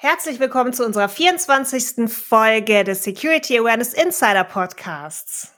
[0.00, 2.08] Herzlich willkommen zu unserer 24.
[2.08, 5.52] Folge des Security Awareness Insider Podcasts.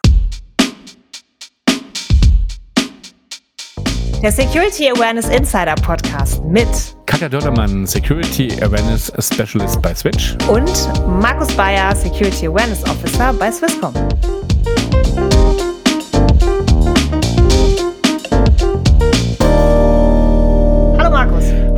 [4.22, 6.66] Der Security Awareness Insider Podcast mit
[7.04, 10.72] Katja Dördermann, Security Awareness Specialist bei Switch und
[11.20, 13.93] Markus Bayer, Security Awareness Officer bei Swisscom.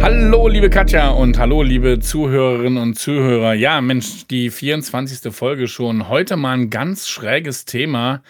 [0.02, 3.54] Hallo, liebe Katja und hallo, liebe Zuhörerinnen und Zuhörer.
[3.54, 5.32] Ja, Mensch, die 24.
[5.32, 6.08] Folge schon.
[6.08, 8.20] Heute mal ein ganz schräges Thema.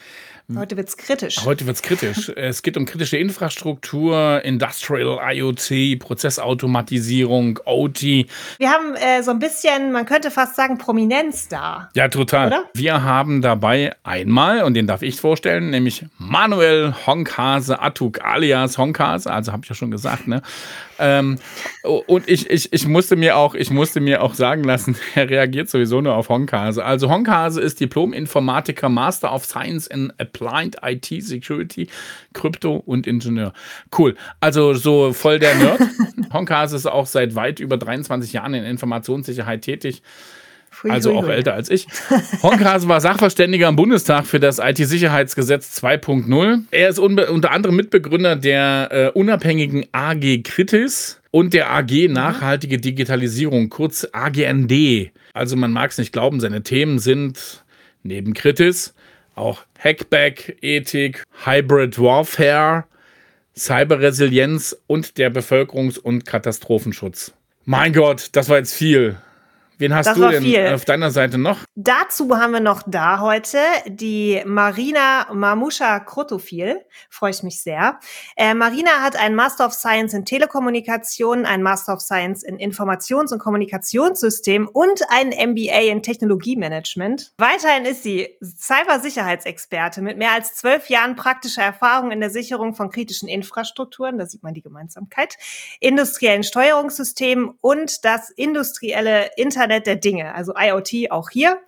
[0.55, 1.45] Heute wird es kritisch.
[1.47, 2.29] Heute wird es kritisch.
[2.37, 8.02] es geht um kritische Infrastruktur, Industrial IoT, Prozessautomatisierung, OT.
[8.02, 11.89] Wir haben äh, so ein bisschen, man könnte fast sagen, Prominenz da.
[11.95, 12.49] Ja, total.
[12.49, 12.65] Oder?
[12.75, 19.33] Wir haben dabei einmal, und den darf ich vorstellen, nämlich Manuel Honkhase Atuk alias Honkhase,
[19.33, 20.43] also habe ich ja schon gesagt, ne?
[21.02, 21.38] Ähm,
[21.83, 25.69] und ich, ich, ich, musste mir auch, ich musste mir auch sagen lassen, er reagiert
[25.69, 26.84] sowieso nur auf Honkhase.
[26.84, 31.88] Also Honkhase ist Diplom-Informatiker, Master of Science in Applied IT Security,
[32.35, 33.52] Krypto und Ingenieur.
[33.99, 34.15] Cool.
[34.38, 35.80] Also so voll der Nerd.
[36.32, 40.02] Honkhase ist auch seit weit über 23 Jahren in Informationssicherheit tätig
[40.84, 41.87] also auch älter als ich.
[42.42, 46.62] Honkhase war Sachverständiger im Bundestag für das IT-Sicherheitsgesetz 2.0.
[46.70, 53.68] Er ist unter anderem Mitbegründer der äh, unabhängigen AG Kritis und der AG Nachhaltige Digitalisierung,
[53.68, 55.10] kurz AGND.
[55.32, 57.65] Also man mag es nicht glauben, seine Themen sind
[58.02, 58.95] neben Kritis
[59.34, 62.84] auch Hackback, Ethik, Hybrid Warfare,
[63.56, 67.32] Cyberresilienz und der Bevölkerungs- und Katastrophenschutz.
[67.65, 69.16] Mein Gott, das war jetzt viel.
[69.83, 70.69] Wen hast das du denn viel.
[70.69, 71.59] auf deiner Seite noch?
[71.75, 76.83] Dazu haben wir noch da heute die Marina Mamusha Krotofil.
[77.11, 77.99] Freue ich mich sehr.
[78.37, 83.33] Äh, Marina hat einen Master of Science in Telekommunikation, einen Master of Science in Informations-
[83.33, 87.33] und Kommunikationssystem und einen MBA in Technologiemanagement.
[87.39, 92.89] Weiterhin ist sie Cybersicherheitsexperte mit mehr als zwölf Jahren praktischer Erfahrung in der Sicherung von
[92.89, 94.17] kritischen Infrastrukturen.
[94.17, 95.39] Da sieht man die Gemeinsamkeit.
[95.81, 101.60] Industriellen Steuerungssystemen und das industrielle Internet Internet der Dinge, also IoT auch hier.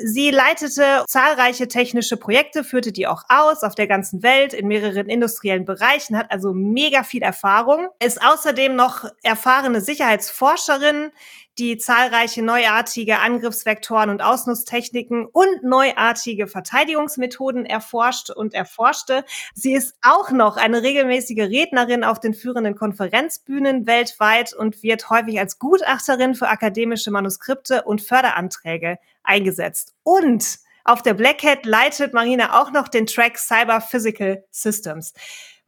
[0.00, 5.08] Sie leitete zahlreiche technische Projekte, führte die auch aus auf der ganzen Welt in mehreren
[5.08, 11.10] industriellen Bereichen, hat also mega viel Erfahrung, ist außerdem noch erfahrene Sicherheitsforscherin,
[11.58, 19.24] die zahlreiche neuartige Angriffsvektoren und Ausnusstechniken und neuartige Verteidigungsmethoden erforscht und erforschte.
[19.54, 25.38] Sie ist auch noch eine regelmäßige Rednerin auf den führenden Konferenzbühnen weltweit und wird häufig
[25.40, 29.94] als Gutachterin für akademische Manuskripte und Förderanträge eingesetzt.
[30.04, 35.12] Und auf der Black Hat leitet Marina auch noch den Track Cyber Physical Systems.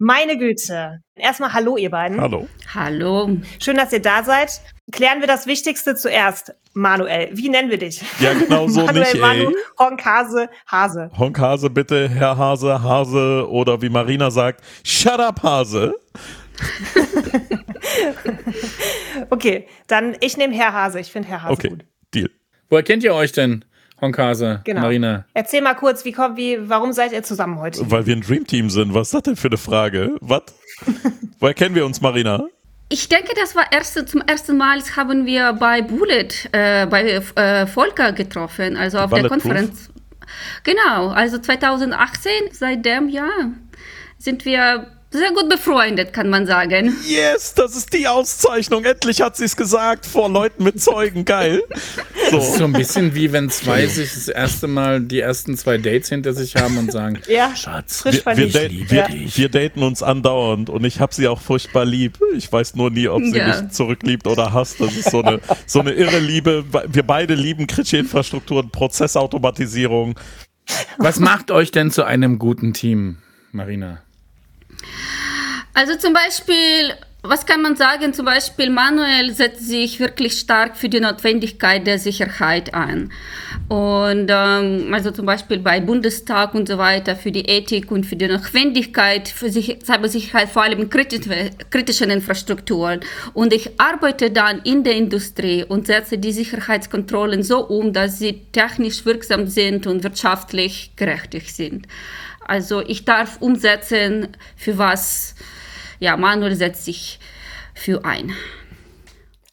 [0.03, 1.03] Meine Güte.
[1.15, 2.19] Erstmal Hallo, ihr beiden.
[2.19, 2.49] Hallo.
[2.73, 3.37] Hallo.
[3.63, 4.63] Schön, dass ihr da seid.
[4.91, 6.55] Klären wir das Wichtigste zuerst.
[6.73, 8.01] Manuel, wie nennen wir dich?
[8.19, 9.55] Ja, genau so Manuel, nicht, Manu, ey.
[9.79, 11.11] Honkhase, Hase.
[11.19, 15.93] Honkhase, bitte, Herr Hase, Hase oder wie Marina sagt, Shut up, Hase.
[19.29, 21.01] okay, dann ich nehme Herr Hase.
[21.01, 21.69] Ich finde Herr Hase okay.
[21.69, 21.85] gut.
[22.15, 22.31] Deal.
[22.71, 23.67] Woher kennt ihr euch denn?
[24.01, 24.83] Honkase, genau.
[24.83, 25.25] Marina.
[25.35, 27.91] Erzähl mal kurz, wie kommt, wie, warum seid ihr zusammen heute?
[27.91, 28.95] Weil wir ein Dreamteam sind.
[28.95, 30.17] Was ist das denn für eine Frage?
[30.21, 30.43] Was?
[31.39, 32.45] Woher kennen wir uns, Marina?
[32.89, 37.67] Ich denke, das war erst, zum ersten Mal haben wir bei Bullet, äh, bei äh,
[37.67, 39.91] Volker getroffen, also auf der Konferenz.
[40.65, 43.53] Genau, also 2018, seit dem Jahr
[44.19, 46.97] sind wir sehr gut befreundet, kann man sagen.
[47.05, 48.85] Yes, das ist die Auszeichnung.
[48.85, 51.25] Endlich hat sie es gesagt vor Leuten mit Zeugen.
[51.25, 51.63] Geil.
[52.31, 52.37] So.
[52.37, 55.79] Das ist so ein bisschen wie wenn zwei sich das erste Mal die ersten zwei
[55.79, 59.83] Dates hinter sich haben und sagen: Ja, Schatz, frisch wir, wir, daten, wir, wir, daten
[59.83, 62.21] uns andauernd und ich habe sie auch furchtbar lieb.
[62.37, 63.49] Ich weiß nur nie, ob sie ja.
[63.49, 64.81] mich zurückliebt oder hasst.
[64.81, 66.65] Das ist so eine, so eine irre Liebe.
[66.87, 70.15] Wir beide lieben kritische Infrastrukturen, Prozessautomatisierung.
[70.99, 73.19] Was macht euch denn zu einem guten Team,
[73.51, 74.03] Marina?
[75.75, 78.13] Also zum Beispiel, was kann man sagen?
[78.15, 83.13] Zum Beispiel Manuel setzt sich wirklich stark für die Notwendigkeit der Sicherheit ein.
[83.69, 88.17] Und ähm, also zum Beispiel bei Bundestag und so weiter für die Ethik und für
[88.17, 93.01] die Notwendigkeit für Cybersicherheit, vor allem in kritischen Infrastrukturen.
[93.33, 98.47] Und ich arbeite dann in der Industrie und setze die Sicherheitskontrollen so um, dass sie
[98.53, 101.87] technisch wirksam sind und wirtschaftlich gerechtig sind.
[102.51, 105.37] Also ich darf umsetzen, für was
[106.01, 107.21] ja, Manuel setzt sich
[107.75, 108.33] für ein.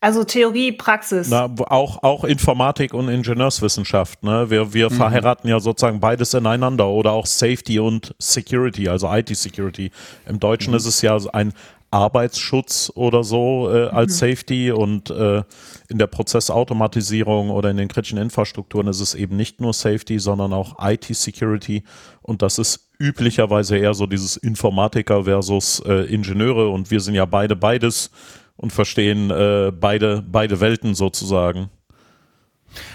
[0.01, 1.27] Also Theorie, Praxis.
[1.29, 4.23] Na, auch, auch Informatik und Ingenieurswissenschaft.
[4.23, 4.49] Ne?
[4.49, 4.95] Wir, wir mhm.
[4.95, 9.91] verheiraten ja sozusagen beides ineinander oder auch Safety und Security, also IT-Security.
[10.25, 10.77] Im Deutschen mhm.
[10.77, 11.53] ist es ja ein
[11.91, 14.27] Arbeitsschutz oder so äh, als mhm.
[14.27, 15.43] Safety und äh,
[15.87, 20.51] in der Prozessautomatisierung oder in den kritischen Infrastrukturen ist es eben nicht nur Safety, sondern
[20.51, 21.83] auch IT-Security
[22.21, 27.25] und das ist üblicherweise eher so dieses Informatiker versus äh, Ingenieure und wir sind ja
[27.25, 28.11] beide beides
[28.55, 31.69] und verstehen äh, beide, beide Welten sozusagen.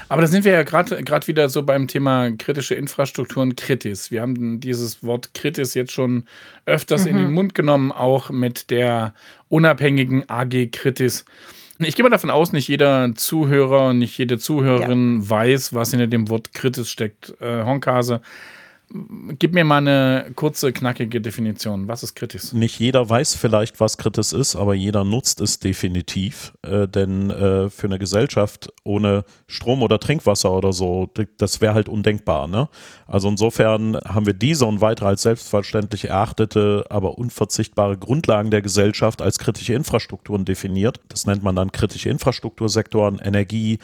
[0.08, 4.10] Aber da sind wir ja gerade wieder so beim Thema kritische Infrastrukturen Kritis.
[4.10, 6.24] Wir haben dieses Wort Kritis jetzt schon
[6.66, 7.10] öfters mhm.
[7.10, 7.34] in den mhm.
[7.34, 9.14] Mund genommen, auch mit der
[9.48, 11.24] unabhängigen AG Kritis.
[11.78, 15.30] Ich gehe mal davon aus, nicht jeder Zuhörer und nicht jede Zuhörerin ja.
[15.30, 17.34] weiß, was hinter dem Wort Kritis steckt.
[17.40, 18.20] Äh, Honkase,
[19.38, 21.88] Gib mir mal eine kurze, knackige Definition.
[21.88, 22.52] Was ist Kritis?
[22.52, 26.52] Nicht jeder weiß vielleicht, was Kritis ist, aber jeder nutzt es definitiv.
[26.62, 31.88] Äh, denn äh, für eine Gesellschaft ohne Strom oder Trinkwasser oder so, das wäre halt
[31.88, 32.48] undenkbar.
[32.48, 32.68] Ne?
[33.06, 39.22] Also insofern haben wir diese und weitere als selbstverständlich erachtete, aber unverzichtbare Grundlagen der Gesellschaft
[39.22, 41.00] als kritische Infrastrukturen definiert.
[41.08, 43.78] Das nennt man dann kritische Infrastruktursektoren, Energie,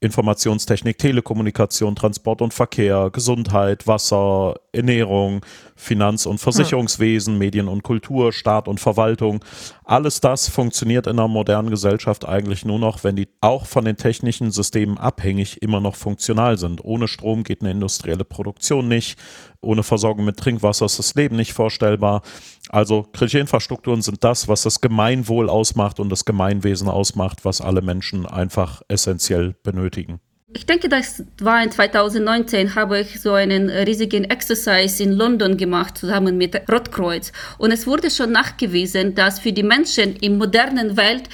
[0.00, 5.44] Informationstechnik, Telekommunikation, Transport und Verkehr, Gesundheit, Wasser, Ernährung,
[5.76, 7.38] Finanz- und Versicherungswesen, ja.
[7.38, 9.44] Medien und Kultur, Staat und Verwaltung.
[9.84, 13.96] Alles das funktioniert in einer modernen Gesellschaft eigentlich nur noch, wenn die auch von den
[13.96, 16.84] technischen Systemen abhängig immer noch funktional sind.
[16.84, 19.18] Ohne Strom geht eine industrielle Produktion nicht.
[19.60, 22.22] Ohne Versorgung mit Trinkwasser ist das Leben nicht vorstellbar.
[22.68, 27.82] Also kritische Infrastrukturen sind das, was das Gemeinwohl ausmacht und das Gemeinwesen ausmacht, was alle
[27.82, 30.20] Menschen einfach essentiell benötigen.
[30.56, 35.98] Ich denke, das war in 2019, habe ich so einen riesigen Exercise in London gemacht,
[35.98, 37.30] zusammen mit Rotkreuz.
[37.58, 41.24] Und es wurde schon nachgewiesen, dass für die Menschen im modernen Welt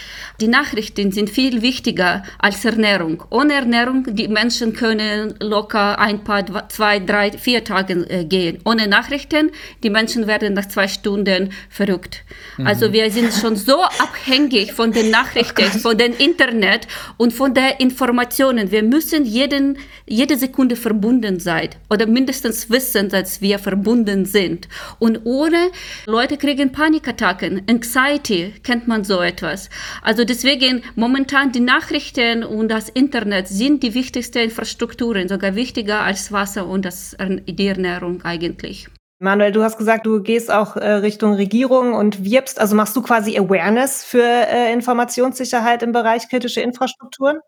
[0.40, 3.22] die Nachrichten sind viel wichtiger als Ernährung.
[3.30, 8.58] Ohne Ernährung, die Menschen können locker ein paar, zwei, drei, vier Tage äh, gehen.
[8.64, 9.52] Ohne Nachrichten,
[9.84, 12.24] die Menschen werden nach zwei Stunden verrückt.
[12.56, 12.66] Mhm.
[12.66, 17.70] Also wir sind schon so abhängig von den Nachrichten, von dem Internet und von den
[17.78, 18.72] Informationen.
[18.72, 24.68] Wir müssen müssen jeden, jede Sekunde verbunden sein oder mindestens wissen, dass wir verbunden sind.
[24.98, 25.70] Und ohne
[26.06, 29.68] Leute kriegen Panikattacken, Anxiety, kennt man so etwas.
[30.02, 36.32] Also deswegen momentan die Nachrichten und das Internet sind die wichtigsten Infrastrukturen, sogar wichtiger als
[36.32, 38.88] Wasser und das, die Ernährung eigentlich.
[39.18, 43.02] Manuel, du hast gesagt, du gehst auch äh, Richtung Regierung und wirbst, also machst du
[43.02, 47.38] quasi Awareness für äh, Informationssicherheit im Bereich kritische Infrastrukturen?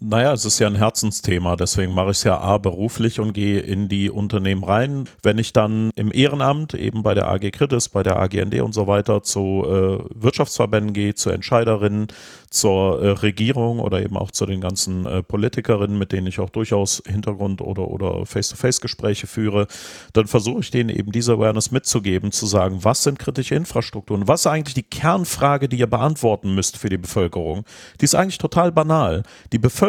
[0.00, 3.58] Naja, es ist ja ein Herzensthema, deswegen mache ich es ja A beruflich und gehe
[3.58, 5.08] in die Unternehmen rein.
[5.24, 8.86] Wenn ich dann im Ehrenamt, eben bei der AG Kritis, bei der AGND und so
[8.86, 12.06] weiter, zu äh, Wirtschaftsverbänden gehe, zu Entscheiderinnen,
[12.48, 16.50] zur äh, Regierung oder eben auch zu den ganzen äh, Politikerinnen, mit denen ich auch
[16.50, 19.66] durchaus Hintergrund- oder, oder Face-to-Face-Gespräche führe,
[20.12, 24.42] dann versuche ich denen eben diese Awareness mitzugeben, zu sagen, was sind kritische Infrastrukturen, was
[24.42, 27.64] ist eigentlich die Kernfrage, die ihr beantworten müsst für die Bevölkerung.
[28.00, 29.24] Die ist eigentlich total banal.
[29.52, 29.87] Die Bevölkerung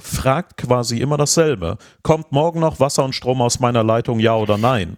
[0.00, 1.78] fragt quasi immer dasselbe.
[2.02, 4.96] Kommt morgen noch Wasser und Strom aus meiner Leitung, ja oder nein?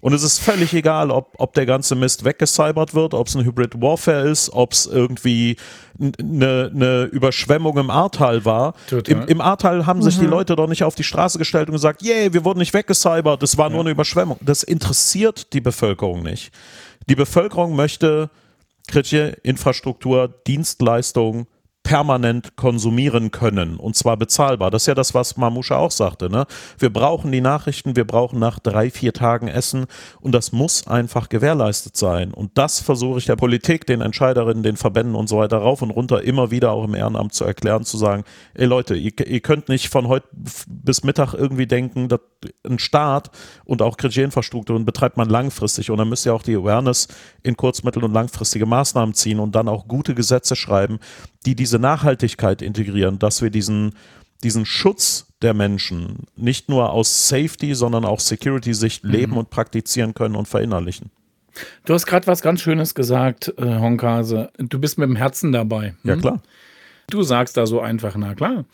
[0.00, 3.44] Und es ist völlig egal, ob, ob der ganze Mist weggecybert wird, ob es ein
[3.44, 5.56] Hybrid Warfare ist, ob es irgendwie
[5.98, 8.74] eine, eine Überschwemmung im Ahrtal war.
[9.08, 10.30] Im, Im Ahrtal haben sich die mhm.
[10.30, 13.58] Leute doch nicht auf die Straße gestellt und gesagt, yay, wir wurden nicht weggecybert, das
[13.58, 13.72] war ja.
[13.72, 14.38] nur eine Überschwemmung.
[14.42, 16.52] Das interessiert die Bevölkerung nicht.
[17.08, 18.30] Die Bevölkerung möchte
[18.86, 21.46] kritische Infrastruktur, Dienstleistungen,
[21.86, 24.72] permanent konsumieren können und zwar bezahlbar.
[24.72, 26.28] Das ist ja das, was Mamusha auch sagte.
[26.28, 26.44] Ne?
[26.80, 29.86] Wir brauchen die Nachrichten, wir brauchen nach drei, vier Tagen Essen
[30.20, 32.34] und das muss einfach gewährleistet sein.
[32.34, 35.92] Und das versuche ich der Politik, den Entscheiderinnen, den Verbänden und so weiter rauf und
[35.92, 39.68] runter immer wieder auch im Ehrenamt zu erklären, zu sagen, ey Leute, ihr, ihr könnt
[39.68, 40.26] nicht von heute
[40.66, 42.18] bis Mittag irgendwie denken, dass
[42.68, 43.30] ein Staat
[43.64, 47.06] und auch kritische Infrastrukturen betreibt man langfristig und dann müsst ihr auch die Awareness
[47.44, 50.98] in kurz-, mittel- und langfristige Maßnahmen ziehen und dann auch gute Gesetze schreiben,
[51.46, 53.94] die diese Nachhaltigkeit integrieren, dass wir diesen,
[54.42, 59.10] diesen Schutz der Menschen nicht nur aus Safety, sondern auch Security-Sicht mhm.
[59.10, 61.10] leben und praktizieren können und verinnerlichen.
[61.84, 64.50] Du hast gerade was ganz Schönes gesagt, äh, Honkase.
[64.58, 65.94] Du bist mit dem Herzen dabei.
[66.02, 66.10] Hm?
[66.10, 66.42] Ja, klar.
[67.08, 68.64] Du sagst da so einfach, na klar.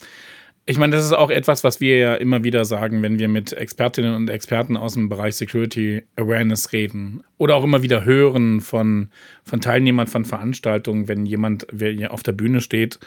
[0.65, 3.53] Ich meine, das ist auch etwas, was wir ja immer wieder sagen, wenn wir mit
[3.53, 7.25] Expertinnen und Experten aus dem Bereich Security Awareness reden.
[7.37, 9.09] Oder auch immer wieder hören von,
[9.45, 11.67] von Teilnehmern von Veranstaltungen, wenn jemand
[12.11, 13.01] auf der Bühne steht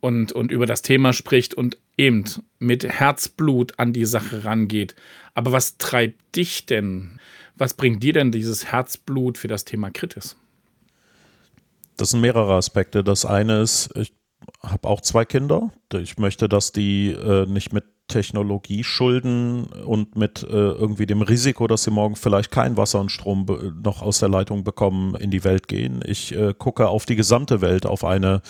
[0.00, 2.24] und, und über das Thema spricht und eben
[2.58, 4.94] mit Herzblut an die Sache rangeht.
[5.32, 7.20] Aber was treibt dich denn?
[7.56, 10.36] Was bringt dir denn dieses Herzblut für das Thema Kritis?
[11.96, 13.02] Das sind mehrere Aspekte.
[13.02, 14.12] Das eine ist, ich
[14.62, 15.72] habe auch zwei Kinder.
[15.92, 21.84] Ich möchte, dass die äh, nicht mit Technologieschulden und mit äh, irgendwie dem Risiko, dass
[21.84, 23.46] sie morgen vielleicht kein Wasser und Strom
[23.82, 26.02] noch aus der Leitung bekommen, in die Welt gehen.
[26.06, 28.42] Ich äh, gucke auf die gesamte Welt, auf eine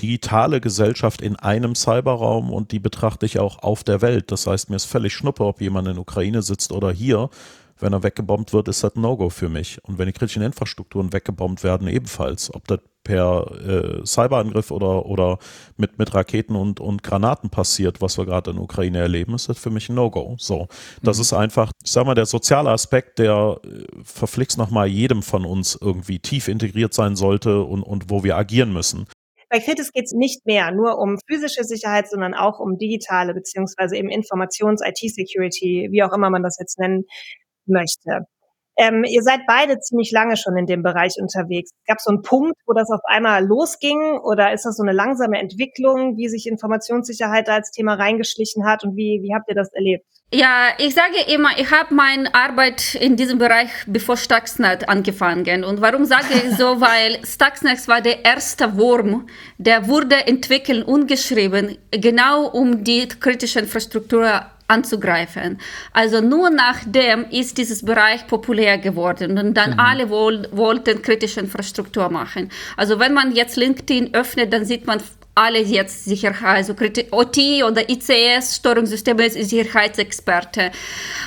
[0.00, 4.30] digitale Gesellschaft in einem Cyberraum und die betrachte ich auch auf der Welt.
[4.30, 7.30] Das heißt, mir ist völlig schnuppe, ob jemand in Ukraine sitzt oder hier.
[7.78, 9.82] Wenn er weggebombt wird, ist das ein No-Go für mich.
[9.84, 12.54] Und wenn die kritischen Infrastrukturen weggebombt werden, ebenfalls.
[12.54, 15.38] Ob das per äh, Cyberangriff oder, oder
[15.76, 19.48] mit, mit Raketen und, und Granaten passiert, was wir gerade in der Ukraine erleben, ist
[19.48, 20.36] das für mich ein No-Go.
[20.38, 20.68] So,
[21.02, 21.22] das mhm.
[21.22, 25.78] ist einfach, ich sag mal, der soziale Aspekt, der äh, verflixt nochmal jedem von uns
[25.80, 29.06] irgendwie tief integriert sein sollte und, und wo wir agieren müssen.
[29.48, 33.96] Bei Kritis geht es nicht mehr nur um physische Sicherheit, sondern auch um digitale beziehungsweise
[33.96, 37.04] eben Informations-IT-Security, wie auch immer man das jetzt nennen
[37.66, 38.26] möchte.
[38.80, 41.70] Ähm, ihr seid beide ziemlich lange schon in dem Bereich unterwegs.
[41.86, 44.92] Gab es so einen Punkt, wo das auf einmal losging oder ist das so eine
[44.92, 49.54] langsame Entwicklung, wie sich Informationssicherheit da als Thema reingeschlichen hat und wie, wie habt ihr
[49.54, 50.06] das erlebt?
[50.32, 55.62] Ja, ich sage immer, ich habe meine Arbeit in diesem Bereich bevor Stuxnet angefangen.
[55.62, 56.80] Und warum sage ich so?
[56.80, 59.26] Weil Stuxnet war der erste Wurm,
[59.58, 65.58] der wurde entwickelt und geschrieben, genau um die kritische Infrastruktur anzugreifen.
[65.92, 69.80] Also nur nachdem ist dieses Bereich populär geworden und dann mhm.
[69.80, 72.50] alle wollten kritische Infrastruktur machen.
[72.76, 75.00] Also wenn man jetzt LinkedIn öffnet, dann sieht man
[75.34, 76.74] alle jetzt Sicherheit, also
[77.12, 80.72] OT oder ICS, Steuerungssysteme, ist Sicherheitsexperte.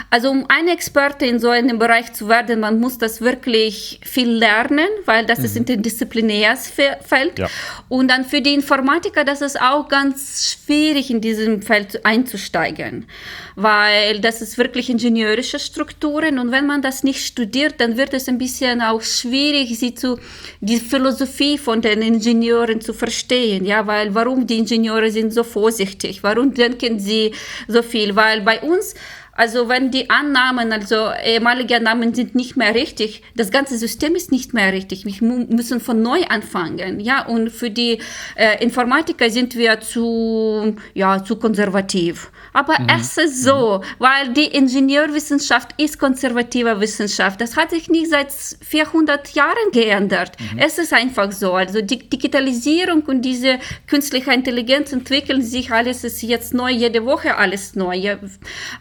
[0.10, 4.30] Also um ein Experte in so einem Bereich zu werden, man muss das wirklich viel
[4.30, 5.46] lernen, weil das mhm.
[5.46, 7.40] ist interdisziplinäres Feld.
[7.40, 7.48] Ja.
[7.88, 13.08] Und dann für die Informatiker, das ist auch ganz schwierig, in diesem Feld einzusteigen,
[13.56, 18.28] weil das ist wirklich ingenieurische Strukturen und wenn man das nicht studiert, dann wird es
[18.28, 20.20] ein bisschen auch schwierig, sie zu,
[20.62, 26.24] die Philosophie von den Ingenieuren zu verstehen, ja, weil warum die Ingenieure sind so vorsichtig,
[26.24, 27.34] warum denken sie
[27.68, 28.96] so viel, weil bei uns
[29.36, 34.32] also wenn die Annahmen, also ehemalige Annahmen sind nicht mehr richtig, das ganze System ist
[34.32, 35.06] nicht mehr richtig.
[35.06, 37.00] Wir müssen von neu anfangen.
[37.00, 38.00] Ja, und für die
[38.36, 42.32] äh, Informatiker sind wir zu, ja, zu konservativ.
[42.54, 42.88] Aber mhm.
[42.96, 47.42] es ist so, weil die Ingenieurwissenschaft ist konservative Wissenschaft.
[47.42, 50.40] Das hat sich nicht seit 400 Jahren geändert.
[50.40, 50.60] Mhm.
[50.60, 51.54] Es ist einfach so.
[51.54, 57.36] Also die Digitalisierung und diese künstliche Intelligenz entwickeln sich alles ist jetzt neu, jede Woche
[57.36, 58.18] alles neu.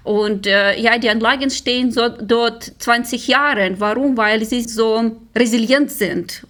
[0.03, 3.75] Und äh, ja, die Anlagen stehen so dort 20 Jahre.
[3.79, 4.17] Warum?
[4.17, 6.45] Weil sie so resilient sind.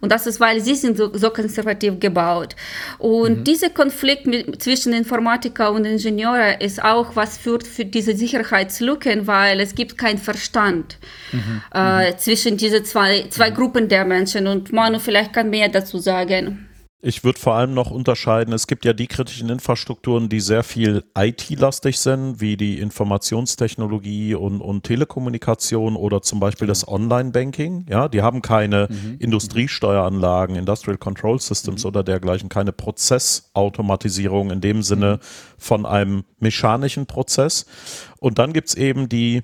[0.00, 2.54] Und das ist, weil sie sind so, so konservativ gebaut.
[2.98, 3.44] Und mhm.
[3.44, 9.60] dieser Konflikt mit, zwischen Informatiker und Ingenieur ist auch was führt für diese Sicherheitslücken, weil
[9.60, 10.98] es gibt keinen Verstand
[11.32, 11.62] mhm.
[11.74, 12.18] äh, mhm.
[12.18, 13.54] zwischen diese zwei, zwei mhm.
[13.54, 14.46] Gruppen der Menschen.
[14.46, 16.68] Und Manu vielleicht kann mehr dazu sagen.
[17.02, 21.04] Ich würde vor allem noch unterscheiden, es gibt ja die kritischen Infrastrukturen, die sehr viel
[21.16, 27.84] IT-lastig sind, wie die Informationstechnologie und, und Telekommunikation oder zum Beispiel das Online-Banking.
[27.90, 29.16] Ja, die haben keine mhm.
[29.18, 31.88] Industriesteueranlagen, Industrial Control Systems mhm.
[31.88, 35.20] oder dergleichen, keine Prozessautomatisierung in dem Sinne mhm.
[35.58, 37.66] von einem mechanischen Prozess.
[38.20, 39.42] Und dann gibt es eben die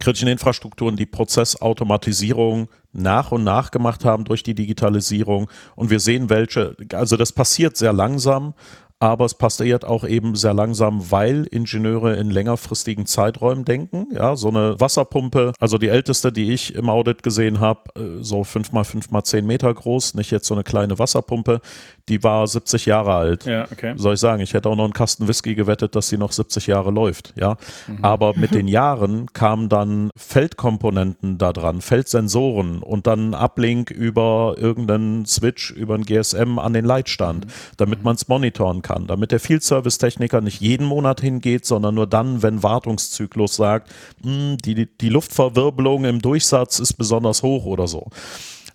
[0.00, 5.48] kritischen Infrastrukturen, die Prozessautomatisierung nach und nach gemacht haben durch die Digitalisierung.
[5.76, 8.54] Und wir sehen welche, also das passiert sehr langsam,
[9.02, 14.06] aber es passiert auch eben sehr langsam, weil Ingenieure in längerfristigen Zeiträumen denken.
[14.12, 18.44] Ja, so eine Wasserpumpe, also die älteste, die ich im Audit gesehen habe, äh, so
[18.44, 21.60] fünf mal fünf mal zehn Meter groß, nicht jetzt so eine kleine Wasserpumpe,
[22.08, 23.44] die war 70 Jahre alt.
[23.44, 23.94] Ja, okay.
[23.96, 26.66] Soll ich sagen, ich hätte auch noch einen Kasten Whisky gewettet, dass sie noch 70
[26.66, 27.32] Jahre läuft.
[27.36, 27.56] Ja,
[27.86, 27.98] mhm.
[28.02, 35.26] aber mit den Jahren kamen dann Feldkomponenten da dran, Feldsensoren und dann Uplink über irgendeinen
[35.26, 37.50] Switch, über ein GSM an den Leitstand, mhm.
[37.76, 41.94] damit man es monitoren kann damit der Field Service Techniker nicht jeden Monat hingeht, sondern
[41.94, 43.90] nur dann, wenn Wartungszyklus sagt,
[44.22, 48.08] hm, die, die Luftverwirbelung im Durchsatz ist besonders hoch oder so.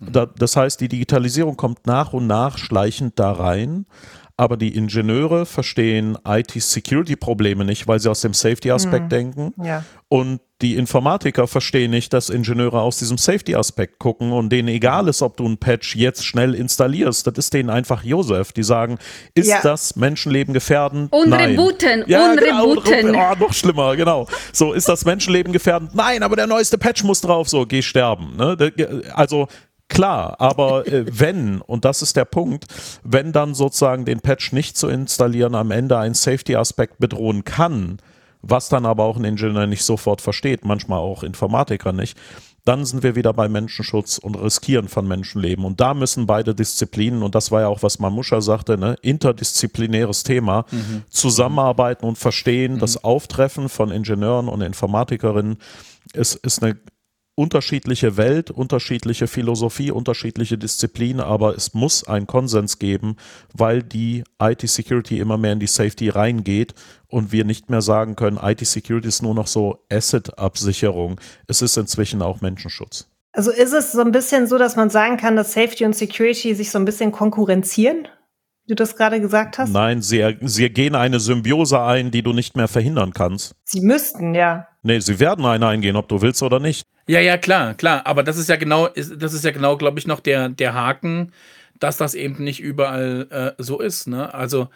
[0.00, 3.86] Da, das heißt, die Digitalisierung kommt nach und nach schleichend da rein
[4.38, 9.08] aber die Ingenieure verstehen IT-Security-Probleme nicht, weil sie aus dem Safety-Aspekt mhm.
[9.08, 9.54] denken.
[9.60, 9.84] Ja.
[10.06, 15.22] Und die Informatiker verstehen nicht, dass Ingenieure aus diesem Safety-Aspekt gucken und denen egal ist,
[15.22, 17.26] ob du ein Patch jetzt schnell installierst.
[17.26, 18.52] Das ist denen einfach Josef.
[18.52, 18.98] Die sagen,
[19.34, 19.60] ist ja.
[19.60, 21.12] das Menschenleben gefährdend?
[21.12, 21.50] Und Nein.
[21.50, 22.04] rebooten.
[22.06, 23.16] Ja, und genau, rebooten.
[23.16, 24.28] Oh, noch schlimmer, genau.
[24.52, 25.96] So, ist das Menschenleben gefährdend?
[25.96, 27.48] Nein, aber der neueste Patch muss drauf.
[27.48, 28.36] So, geh sterben.
[28.36, 28.56] Ne?
[29.14, 29.48] Also
[29.88, 32.66] Klar, aber äh, wenn, und das ist der Punkt,
[33.02, 37.98] wenn dann sozusagen den Patch nicht zu installieren am Ende ein Safety-Aspekt bedrohen kann,
[38.42, 42.16] was dann aber auch ein Ingenieur nicht sofort versteht, manchmal auch Informatiker nicht,
[42.64, 45.64] dann sind wir wieder bei Menschenschutz und Riskieren von Menschenleben.
[45.64, 50.22] Und da müssen beide Disziplinen, und das war ja auch, was Mamuscha sagte, ne, interdisziplinäres
[50.22, 51.02] Thema, mhm.
[51.08, 52.74] zusammenarbeiten und verstehen.
[52.74, 52.78] Mhm.
[52.80, 55.56] Das Auftreffen von Ingenieuren und Informatikerinnen
[56.12, 56.76] ist, ist eine
[57.38, 63.14] unterschiedliche Welt, unterschiedliche Philosophie, unterschiedliche Disziplinen, aber es muss einen Konsens geben,
[63.54, 66.74] weil die IT-Security immer mehr in die Safety reingeht
[67.06, 71.20] und wir nicht mehr sagen können, IT-Security ist nur noch so Asset-Absicherung.
[71.46, 73.06] Es ist inzwischen auch Menschenschutz.
[73.32, 76.56] Also ist es so ein bisschen so, dass man sagen kann, dass Safety und Security
[76.56, 78.08] sich so ein bisschen konkurrenzieren?
[78.68, 79.72] Wie du das gerade gesagt hast?
[79.72, 83.54] Nein, sie, sie gehen eine Symbiose ein, die du nicht mehr verhindern kannst.
[83.64, 84.68] Sie müssten, ja.
[84.82, 86.82] Nee, sie werden eine eingehen, ob du willst oder nicht.
[87.06, 88.02] Ja, ja, klar, klar.
[88.04, 91.32] Aber das ist ja genau, das ist ja genau, glaube ich, noch der, der Haken,
[91.80, 94.06] dass das eben nicht überall äh, so ist.
[94.06, 94.34] Ne?
[94.34, 94.68] Also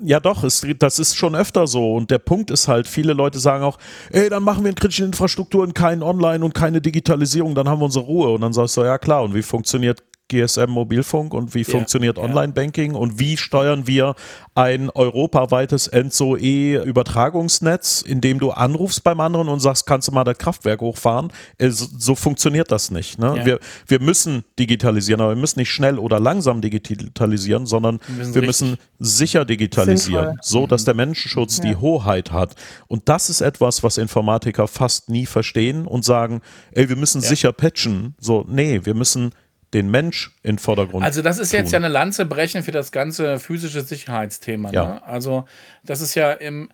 [0.00, 1.94] ja, doch, es, das ist schon öfter so.
[1.94, 3.78] Und der Punkt ist halt, viele Leute sagen auch,
[4.10, 7.84] ey, dann machen wir in kritischen Infrastrukturen keinen Online und keine Digitalisierung, dann haben wir
[7.84, 8.30] unsere Ruhe.
[8.30, 12.16] Und dann sagst du, ja klar, und wie funktioniert GSM Mobilfunk und wie ja, funktioniert
[12.16, 12.24] ja.
[12.24, 14.14] Online-Banking und wie steuern wir
[14.54, 20.38] ein europaweites Enzo-E-Übertragungsnetz, in dem du anrufst beim anderen und sagst, kannst du mal das
[20.38, 21.30] Kraftwerk hochfahren?
[21.58, 23.18] Äh, so funktioniert das nicht.
[23.18, 23.34] Ne?
[23.36, 23.44] Ja.
[23.44, 28.34] Wir, wir müssen digitalisieren, aber wir müssen nicht schnell oder langsam digitalisieren, sondern wir müssen,
[28.34, 30.38] wir müssen sicher digitalisieren, Sinnvoll.
[30.42, 32.54] so dass der Menschenschutz die Hoheit hat.
[32.86, 36.40] Und das ist etwas, was Informatiker fast nie verstehen und sagen,
[36.72, 38.14] ey, wir müssen sicher patchen.
[38.18, 39.32] So, nee, wir müssen
[39.74, 41.04] den Mensch in Vordergrund.
[41.04, 41.60] Also das ist tun.
[41.60, 44.70] jetzt ja eine Lanze brechen für das ganze physische Sicherheitsthema.
[44.70, 44.86] Ja.
[44.86, 45.02] Ne?
[45.04, 45.44] Also
[45.82, 46.68] das ist ja im,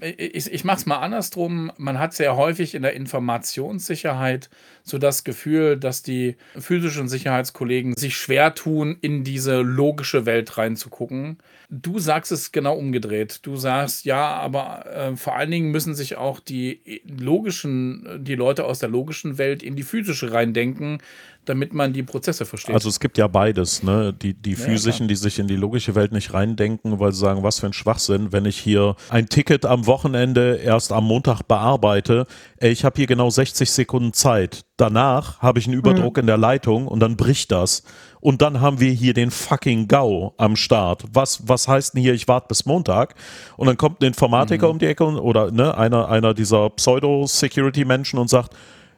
[0.00, 4.48] ich, ich mache es mal andersrum, man hat sehr häufig in der Informationssicherheit
[4.84, 11.38] so das Gefühl, dass die physischen Sicherheitskollegen sich schwer tun, in diese logische Welt reinzugucken.
[11.70, 13.40] Du sagst es genau umgedreht.
[13.42, 18.64] Du sagst, ja, aber äh, vor allen Dingen müssen sich auch die logischen, die Leute
[18.64, 20.98] aus der logischen Welt in die physische reindenken,
[21.44, 22.74] damit man die Prozesse versteht.
[22.74, 24.12] Also es gibt ja beides, ne?
[24.12, 27.42] Die, die physischen, ja, die sich in die logische Welt nicht reindenken, weil sie sagen,
[27.42, 32.26] was für ein Schwachsinn, wenn ich hier ein Ticket am Wochenende erst am Montag bearbeite,
[32.58, 34.64] ey, ich habe hier genau 60 Sekunden Zeit.
[34.76, 36.20] Danach habe ich einen Überdruck mhm.
[36.20, 37.84] in der Leitung und dann bricht das.
[38.20, 41.04] Und dann haben wir hier den fucking GAU am Start.
[41.12, 43.14] Was, was heißt denn hier, ich warte bis Montag?
[43.56, 44.72] Und dann kommt ein Informatiker mhm.
[44.72, 48.54] um die Ecke oder ne, einer, einer dieser Pseudo-Security-Menschen und sagt,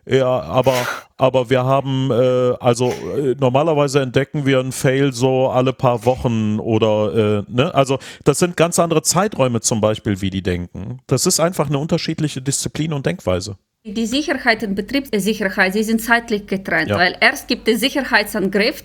[0.09, 5.73] ja, aber, aber wir haben, äh, also äh, normalerweise entdecken wir einen Fail so alle
[5.73, 7.75] paar Wochen oder, äh, ne?
[7.75, 11.01] Also das sind ganz andere Zeiträume zum Beispiel, wie die denken.
[11.09, 13.57] Das ist einfach eine unterschiedliche Disziplin und Denkweise.
[13.88, 16.97] Die Sicherheit und Betriebssicherheit, sie sind zeitlich getrennt, ja.
[16.97, 18.83] weil erst gibt es Sicherheitsangriff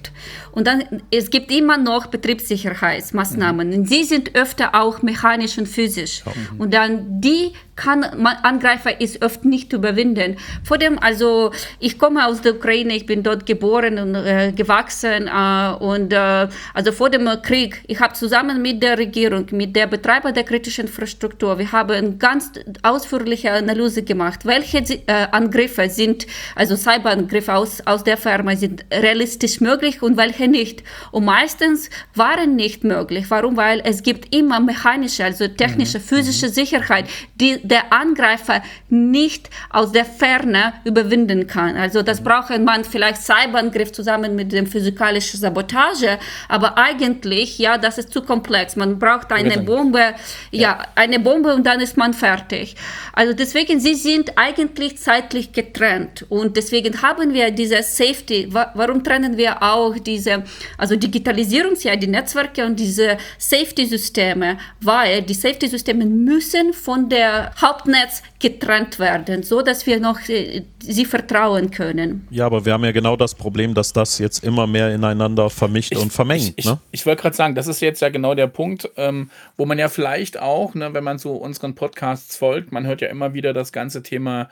[0.52, 3.70] und dann es gibt immer noch Betriebssicherheitsmaßnahmen.
[3.70, 3.74] Mhm.
[3.74, 6.24] Und sie sind öfter auch mechanisch und physisch.
[6.24, 6.34] Ja.
[6.60, 10.38] Und dann die kann man, Angreifer ist oft nicht zu überwinden.
[10.63, 15.28] Vor dem, also ich komme aus der Ukraine, ich bin dort geboren und äh, gewachsen
[15.28, 19.88] äh, und äh, also vor dem Krieg, ich habe zusammen mit der Regierung, mit der
[19.88, 22.52] Betreiber der kritischen Infrastruktur, wir haben eine ganz
[22.84, 29.60] ausführliche Analyse gemacht, welche äh, Angriffe sind, also Cyberangriffe aus, aus der Firma sind realistisch
[29.60, 30.84] möglich und welche nicht.
[31.12, 33.26] Und meistens waren nicht möglich.
[33.30, 33.58] Warum?
[33.58, 36.04] Weil es gibt immer mechanische, also technische, mhm.
[36.04, 36.52] physische mhm.
[36.52, 41.76] Sicherheit, die der Angreifer nicht aus der Ferne überwinden kann.
[41.78, 42.26] Also das mhm.
[42.26, 48.22] braucht man vielleicht Cyberangriff zusammen mit dem physikalischen Sabotage, aber eigentlich, ja, das ist zu
[48.22, 48.76] komplex.
[48.76, 50.14] Man braucht eine Bombe,
[50.52, 52.76] ja, ja, eine Bombe und dann ist man fertig.
[53.14, 58.48] Also deswegen, sie sind eigentlich zeitlich getrennt und deswegen haben wir diese Safety.
[58.52, 60.44] Warum trennen wir auch diese,
[60.78, 64.58] also Digitalisierung, ja, die Netzwerke und diese Safety-Systeme?
[64.82, 71.06] Weil die Safety-Systeme müssen von der Hauptnetz getrennt werden, so dass wir noch äh, sie
[71.06, 72.28] vertrauen können.
[72.30, 75.92] Ja, aber wir haben ja genau das Problem, dass das jetzt immer mehr ineinander vermischt
[75.92, 76.54] ich, und vermengt.
[76.56, 76.80] Ich, ne?
[76.92, 79.80] ich, ich wollte gerade sagen, das ist jetzt ja genau der Punkt, ähm, wo man
[79.80, 83.54] ja vielleicht auch, ne, wenn man so unseren Podcasts folgt, man hört ja immer wieder
[83.54, 84.50] das ganze Thema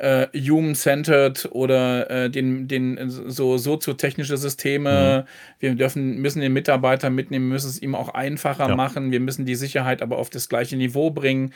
[0.00, 5.26] äh, human-centered oder äh, den, den so soziotechnische Systeme.
[5.26, 5.30] Mhm.
[5.60, 8.74] Wir dürfen, müssen den Mitarbeiter mitnehmen, müssen es ihm auch einfacher ja.
[8.74, 9.12] machen.
[9.12, 11.52] Wir müssen die Sicherheit aber auf das gleiche Niveau bringen.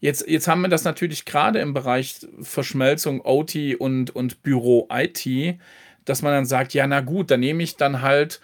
[0.00, 5.58] Jetzt, jetzt haben wir das natürlich gerade im Bereich Verschmelzung OT und, und Büro IT,
[6.04, 8.40] dass man dann sagt, ja, na gut, dann nehme ich dann halt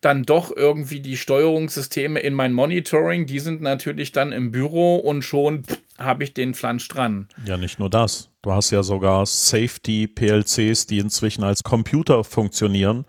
[0.00, 5.22] dann doch irgendwie die Steuerungssysteme in mein Monitoring, die sind natürlich dann im Büro und
[5.22, 5.62] schon
[5.98, 7.28] habe ich den Flansch dran.
[7.44, 8.28] Ja, nicht nur das.
[8.42, 13.04] Du hast ja sogar Safety-PLCs, die inzwischen als Computer funktionieren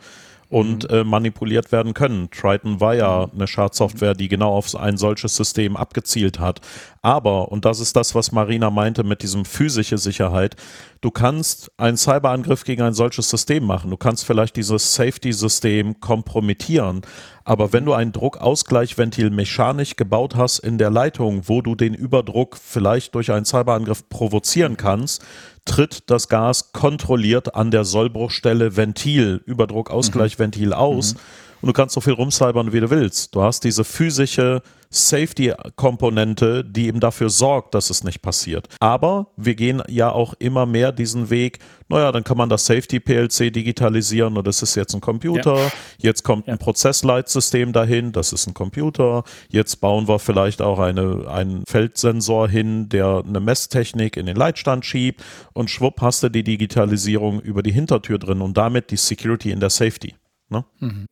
[0.50, 0.98] und mhm.
[0.98, 2.30] äh, manipuliert werden können.
[2.32, 6.62] Triton war ja eine Schadsoftware, die genau auf ein solches System abgezielt hat.
[7.02, 10.56] Aber, und das ist das, was Marina meinte mit diesem physische Sicherheit,
[11.02, 13.90] du kannst einen Cyberangriff gegen ein solches System machen.
[13.90, 17.02] Du kannst vielleicht dieses Safety-System kompromittieren.
[17.44, 22.58] Aber wenn du ein Druckausgleichventil mechanisch gebaut hast in der Leitung, wo du den Überdruck
[22.62, 25.24] vielleicht durch einen Cyberangriff provozieren kannst,
[25.64, 30.74] tritt das Gas kontrolliert an der Sollbruchstelle Ventil, Überdruckausgleichventil mhm.
[30.74, 31.14] aus.
[31.14, 31.20] Mhm.
[31.62, 33.36] Und du kannst so viel rumcybern, wie du willst.
[33.36, 38.68] Du hast diese physische Safety-Komponente, die eben dafür sorgt, dass es nicht passiert.
[38.80, 43.52] Aber wir gehen ja auch immer mehr diesen Weg, naja, dann kann man das Safety-PLC
[43.52, 45.56] digitalisieren und das ist jetzt ein Computer.
[45.56, 45.72] Ja.
[45.98, 46.54] Jetzt kommt ja.
[46.54, 49.24] ein Prozessleitsystem dahin, das ist ein Computer.
[49.50, 54.86] Jetzt bauen wir vielleicht auch eine, einen Feldsensor hin, der eine Messtechnik in den Leitstand
[54.86, 59.52] schiebt und schwupp hast du die Digitalisierung über die Hintertür drin und damit die Security
[59.52, 60.16] in der Safety.
[60.50, 60.66] Ne?
[60.80, 61.08] Mhm.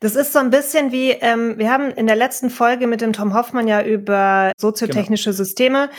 [0.00, 3.12] Das ist so ein bisschen wie, ähm, wir haben in der letzten Folge mit dem
[3.12, 5.36] Tom Hoffmann ja über soziotechnische genau.
[5.36, 5.90] Systeme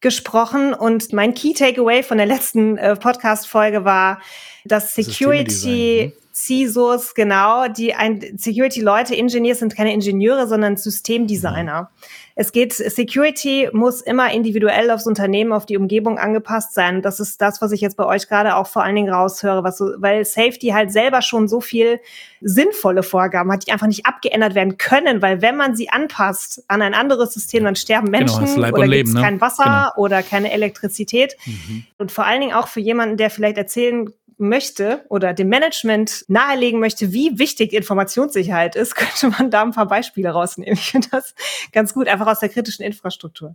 [0.00, 4.22] gesprochen und mein Key Takeaway von der letzten äh, Podcast-Folge war,
[4.64, 11.82] dass Security CISOs, genau, die ein Security-Leute, Engineers sind keine Ingenieure, sondern Systemdesigner.
[11.82, 11.88] Mhm.
[12.34, 17.02] Es geht, Security muss immer individuell aufs Unternehmen, auf die Umgebung angepasst sein.
[17.02, 19.78] Das ist das, was ich jetzt bei euch gerade auch vor allen Dingen raushöre, was
[19.78, 22.00] so, weil Safety halt selber schon so viel
[22.40, 26.82] sinnvolle Vorgaben hat, die einfach nicht abgeändert werden können, weil wenn man sie anpasst an
[26.82, 29.20] ein anderes System, dann sterben genau, Menschen genau, oder gibt es ne?
[29.20, 30.04] kein Wasser genau.
[30.04, 31.36] oder keine Elektrizität.
[31.44, 31.84] Mhm.
[31.98, 34.10] Und vor allen Dingen auch für jemanden, der vielleicht erzählen
[34.40, 39.86] möchte oder dem Management nahelegen möchte, wie wichtig Informationssicherheit ist, könnte man da ein paar
[39.86, 40.74] Beispiele rausnehmen.
[40.74, 41.34] Ich finde das
[41.72, 43.54] ganz gut, einfach aus der kritischen Infrastruktur.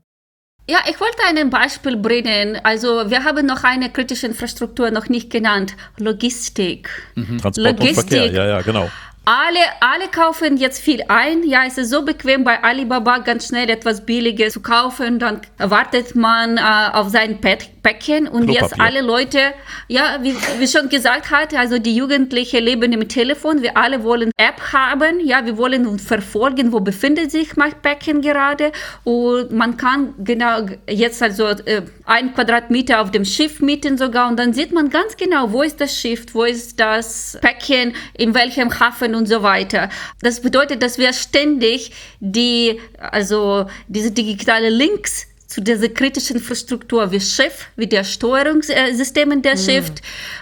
[0.67, 2.60] Ja, ich wollte ein Beispiel bringen.
[2.63, 5.76] Also wir haben noch eine kritische Infrastruktur noch nicht genannt.
[5.98, 6.89] Logistik.
[7.13, 7.38] Mhm.
[7.38, 8.04] Transport Logistik.
[8.04, 8.89] und Verkehr, ja, ja, genau.
[9.25, 11.43] Alle, alle kaufen jetzt viel ein.
[11.43, 15.17] Ja, es ist so bequem bei Alibaba ganz schnell etwas Billiges zu kaufen.
[15.17, 16.61] Dann wartet man äh,
[16.93, 18.61] auf sein Päckchen und Klopapier.
[18.61, 19.39] jetzt alle Leute,
[19.88, 23.63] ja, wie, wie schon gesagt hat, also die Jugendlichen leben im Telefon.
[23.63, 25.19] Wir alle wollen App haben.
[25.19, 28.71] Ja, wir wollen verfolgen, wo befindet sich mein Päckchen gerade.
[29.03, 34.38] Und man kann genau jetzt also äh, ein Quadratmeter auf dem Schiff mieten sogar und
[34.38, 38.79] dann sieht man ganz genau, wo ist das Schiff, wo ist das Päckchen, in welchem
[38.79, 39.89] Hafen und so weiter.
[40.21, 47.21] Das bedeutet, dass wir ständig die, also diese digitale Links zu dieser kritischen Infrastruktur wie
[47.21, 49.60] Schiff, wie der Steuerungssysteme der mhm.
[49.60, 49.91] Schiff,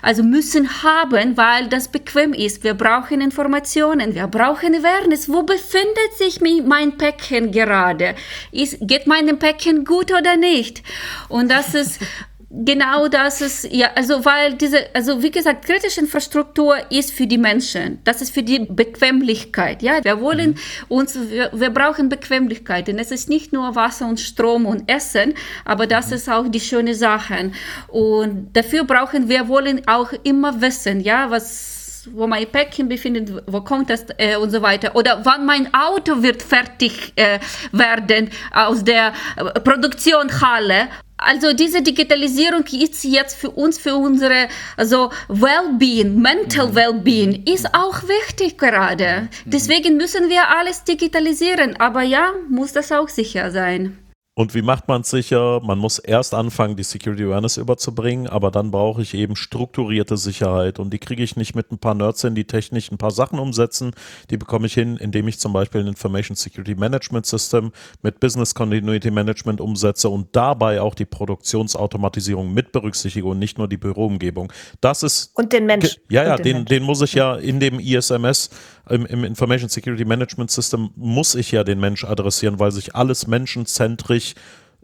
[0.02, 2.64] also müssen haben, weil das bequem ist.
[2.64, 5.30] Wir brauchen Informationen, wir brauchen Awareness.
[5.30, 8.16] Wo befindet sich mein Päckchen gerade?
[8.52, 10.82] Ist, geht meinem Päckchen gut oder nicht?
[11.30, 12.00] Und das ist
[12.56, 17.40] Genau das ist, ja, also weil diese, also wie gesagt, kritische Infrastruktur ist für die
[17.40, 18.00] Menschen.
[18.04, 19.82] Das ist für die Bequemlichkeit.
[19.82, 20.58] Ja, wir wollen mhm.
[20.88, 22.88] uns, wir, wir brauchen Bequemlichkeit.
[22.90, 25.34] Und es ist nicht nur Wasser und Strom und Essen,
[25.66, 26.14] aber das mhm.
[26.14, 27.56] ist auch die schöne Sachen.
[27.88, 31.74] Und dafür brauchen wir, wollen auch immer wissen, ja, was
[32.12, 34.96] wo mein Päckchen befindet, wo kommt das äh, und so weiter.
[34.96, 37.40] Oder wann mein Auto wird fertig äh,
[37.72, 40.90] werden aus der äh, Produktionshalle
[41.24, 46.76] also diese Digitalisierung ist jetzt für uns, für unsere also Wellbeing, Mental mhm.
[46.76, 49.30] Wellbeing, ist auch wichtig gerade.
[49.46, 49.52] Mhm.
[49.52, 51.80] Deswegen müssen wir alles digitalisieren.
[51.80, 53.98] Aber ja, muss das auch sicher sein.
[54.36, 55.62] Und wie macht man es sicher?
[55.64, 60.80] Man muss erst anfangen, die Security Awareness überzubringen, aber dann brauche ich eben strukturierte Sicherheit.
[60.80, 63.38] Und die kriege ich nicht mit ein paar Nerds hin, die technisch ein paar Sachen
[63.38, 63.92] umsetzen.
[64.32, 68.56] Die bekomme ich hin, indem ich zum Beispiel ein Information Security Management System mit Business
[68.56, 74.52] Continuity Management umsetze und dabei auch die Produktionsautomatisierung mit berücksichtige und nicht nur die Büroumgebung.
[74.82, 75.30] Das ist.
[75.36, 76.00] Und den Mensch.
[76.10, 78.50] Ja, ja, den, den, den, muss ich ja in dem ISMS,
[78.90, 83.28] im, im Information Security Management System, muss ich ja den Mensch adressieren, weil sich alles
[83.28, 84.36] menschenzentrisch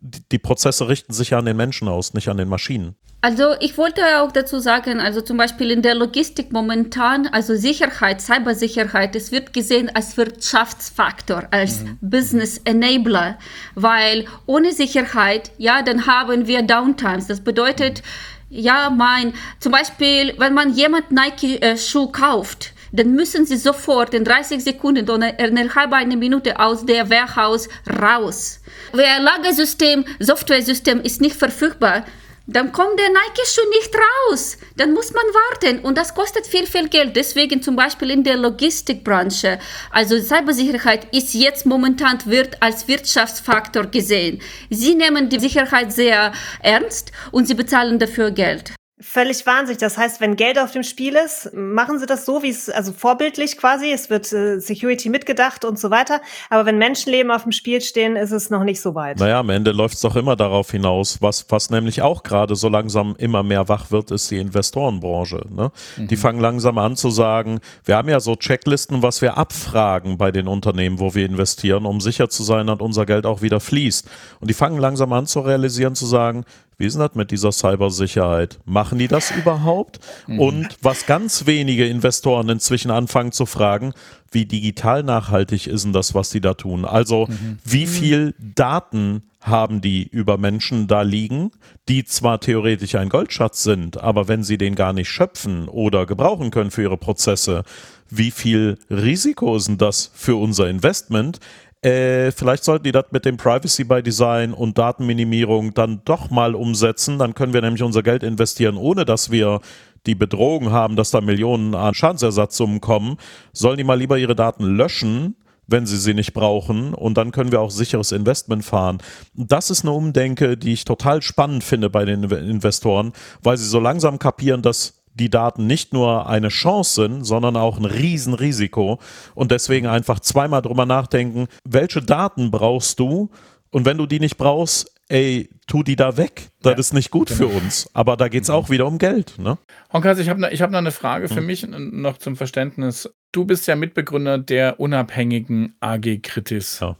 [0.01, 2.95] die Prozesse richten sich ja an den Menschen aus, nicht an den Maschinen.
[3.21, 8.21] Also ich wollte auch dazu sagen, also zum Beispiel in der Logistik momentan, also Sicherheit,
[8.21, 11.97] Cybersicherheit, es wird gesehen als Wirtschaftsfaktor, als mhm.
[11.99, 13.37] Business Enabler,
[13.75, 17.27] weil ohne Sicherheit, ja, dann haben wir Downtimes.
[17.27, 18.03] Das bedeutet,
[18.49, 24.23] ja, mein, zum Beispiel, wenn man jemand Nike-Schuh äh, kauft, dann müssen sie sofort in
[24.23, 27.69] 30 Sekunden oder innerhalb einer Minute aus der Warehouse
[28.01, 28.59] raus.
[28.93, 32.05] Wer Lagersystem, Softwaresystem ist nicht verfügbar,
[32.51, 34.57] dann kommt der Nike-Schuh nicht raus.
[34.75, 37.15] Dann muss man warten und das kostet viel, viel Geld.
[37.15, 39.59] Deswegen zum Beispiel in der Logistikbranche.
[39.91, 44.41] Also Cybersicherheit ist jetzt momentan wird als Wirtschaftsfaktor gesehen.
[44.71, 46.31] Sie nehmen die Sicherheit sehr
[46.63, 48.73] ernst und sie bezahlen dafür Geld.
[49.01, 49.77] Völlig wahnsinnig.
[49.77, 52.91] Das heißt, wenn Geld auf dem Spiel ist, machen sie das so, wie es, also
[52.91, 53.93] vorbildlich quasi.
[53.93, 56.19] Es wird äh, Security mitgedacht und so weiter.
[56.49, 59.17] Aber wenn Menschenleben auf dem Spiel stehen, ist es noch nicht so weit.
[59.17, 62.67] Naja, am Ende läuft es doch immer darauf hinaus, was, was nämlich auch gerade so
[62.67, 65.45] langsam immer mehr wach wird, ist die Investorenbranche.
[65.49, 65.71] Ne?
[65.95, 66.07] Mhm.
[66.09, 70.33] Die fangen langsam an zu sagen, wir haben ja so Checklisten, was wir abfragen bei
[70.33, 74.09] den Unternehmen, wo wir investieren, um sicher zu sein, dass unser Geld auch wieder fließt.
[74.41, 76.43] Und die fangen langsam an zu realisieren, zu sagen,
[76.79, 78.59] wie ist das mit dieser Cybersicherheit?
[78.65, 79.99] Machen die das überhaupt?
[80.27, 80.39] Mhm.
[80.39, 83.93] Und was ganz wenige Investoren inzwischen anfangen zu fragen,
[84.31, 86.85] wie digital nachhaltig ist denn das, was die da tun?
[86.85, 87.59] Also, mhm.
[87.65, 91.51] wie viel Daten haben die über Menschen da liegen,
[91.87, 96.51] die zwar theoretisch ein Goldschatz sind, aber wenn sie den gar nicht schöpfen oder gebrauchen
[96.51, 97.63] können für ihre Prozesse,
[98.09, 101.39] wie viel Risiko ist denn das für unser Investment?
[101.81, 106.53] Äh, vielleicht sollten die das mit dem Privacy by Design und Datenminimierung dann doch mal
[106.53, 107.17] umsetzen.
[107.19, 109.61] Dann können wir nämlich unser Geld investieren, ohne dass wir
[110.05, 113.17] die Bedrohung haben, dass da Millionen an Schadensersatzsummen kommen.
[113.53, 115.35] Sollen die mal lieber ihre Daten löschen,
[115.67, 116.93] wenn sie sie nicht brauchen.
[116.93, 118.97] Und dann können wir auch sicheres Investment fahren.
[119.33, 123.79] Das ist eine Umdenke, die ich total spannend finde bei den Investoren, weil sie so
[123.79, 128.99] langsam kapieren, dass die Daten nicht nur eine Chance sind, sondern auch ein Riesenrisiko.
[129.35, 133.29] Und deswegen einfach zweimal drüber nachdenken, welche Daten brauchst du?
[133.71, 136.49] Und wenn du die nicht brauchst, ey, tu die da weg.
[136.61, 137.49] Das ja, ist nicht gut genau.
[137.49, 137.89] für uns.
[137.93, 139.37] Aber da geht es auch wieder um Geld.
[139.37, 139.57] Ne?
[139.93, 141.45] Honkas, ich habe ne, hab noch eine Frage für hm.
[141.45, 143.09] mich noch zum Verständnis.
[143.31, 146.79] Du bist ja Mitbegründer der unabhängigen AG Kritis.
[146.79, 146.95] Ja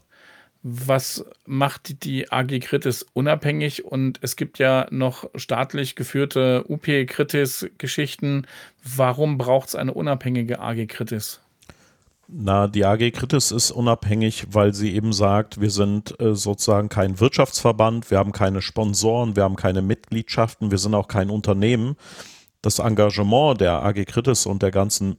[0.62, 3.86] was macht die AG Kritis unabhängig?
[3.86, 8.45] Und es gibt ja noch staatlich geführte UP Kritis Geschichten.
[8.84, 11.39] Warum braucht es eine unabhängige AG Kritis?
[12.28, 17.19] Na, die AG Kritis ist unabhängig, weil sie eben sagt, wir sind äh, sozusagen kein
[17.19, 21.95] Wirtschaftsverband, wir haben keine Sponsoren, wir haben keine Mitgliedschaften, wir sind auch kein Unternehmen.
[22.62, 25.17] Das Engagement der AG Kritis und der ganzen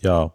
[0.00, 0.32] ja,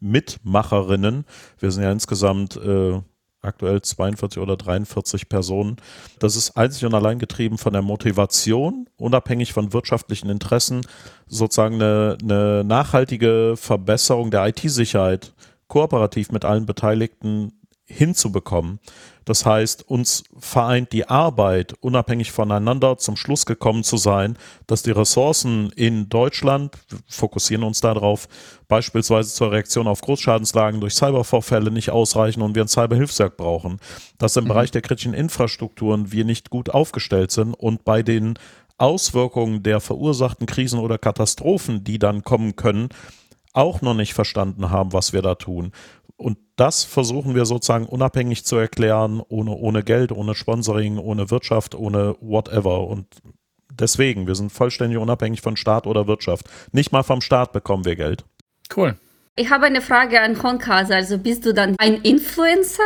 [0.00, 1.26] Mitmacherinnen,
[1.58, 3.00] wir sind ja insgesamt äh,
[3.44, 5.76] aktuell 42 oder 43 Personen.
[6.18, 10.86] Das ist einzig und allein getrieben von der Motivation, unabhängig von wirtschaftlichen Interessen,
[11.26, 15.32] sozusagen eine, eine nachhaltige Verbesserung der IT-Sicherheit
[15.68, 17.52] kooperativ mit allen Beteiligten
[17.86, 18.80] hinzubekommen.
[19.24, 24.90] Das heißt, uns vereint die Arbeit, unabhängig voneinander zum Schluss gekommen zu sein, dass die
[24.90, 28.28] Ressourcen in Deutschland, wir fokussieren uns darauf,
[28.68, 33.80] beispielsweise zur Reaktion auf Großschadenslagen durch Cybervorfälle nicht ausreichen und wir ein Cyberhilfswerk brauchen.
[34.18, 34.48] Dass im mhm.
[34.48, 38.38] Bereich der kritischen Infrastrukturen wir nicht gut aufgestellt sind und bei den
[38.76, 42.88] Auswirkungen der verursachten Krisen oder Katastrophen, die dann kommen können,
[43.54, 45.72] auch noch nicht verstanden haben, was wir da tun.
[46.16, 51.74] Und das versuchen wir sozusagen unabhängig zu erklären, ohne, ohne Geld, ohne Sponsoring, ohne Wirtschaft,
[51.74, 52.86] ohne whatever.
[52.86, 53.06] Und
[53.70, 56.46] deswegen, wir sind vollständig unabhängig von Staat oder Wirtschaft.
[56.72, 58.24] Nicht mal vom Staat bekommen wir Geld.
[58.74, 58.96] Cool.
[59.36, 60.94] Ich habe eine Frage an Honkase.
[60.94, 62.84] Also bist du dann ein Influencer?